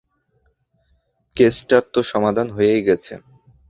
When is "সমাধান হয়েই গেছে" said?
2.11-3.13